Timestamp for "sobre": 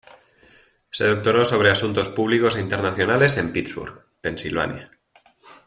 1.45-1.69